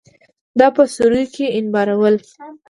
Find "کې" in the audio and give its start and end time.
1.35-1.45